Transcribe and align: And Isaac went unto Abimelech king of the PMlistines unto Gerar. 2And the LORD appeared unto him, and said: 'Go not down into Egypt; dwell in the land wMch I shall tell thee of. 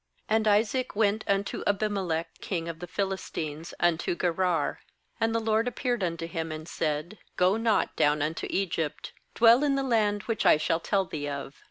And 0.27 0.47
Isaac 0.47 0.95
went 0.95 1.23
unto 1.27 1.61
Abimelech 1.67 2.39
king 2.41 2.67
of 2.67 2.79
the 2.79 2.87
PMlistines 2.87 3.71
unto 3.79 4.15
Gerar. 4.15 4.79
2And 5.21 5.31
the 5.31 5.39
LORD 5.39 5.67
appeared 5.67 6.03
unto 6.03 6.25
him, 6.25 6.51
and 6.51 6.67
said: 6.67 7.19
'Go 7.37 7.55
not 7.55 7.95
down 7.95 8.23
into 8.23 8.47
Egypt; 8.51 9.13
dwell 9.35 9.63
in 9.63 9.75
the 9.75 9.83
land 9.83 10.23
wMch 10.25 10.43
I 10.43 10.57
shall 10.57 10.79
tell 10.79 11.05
thee 11.05 11.29
of. 11.29 11.53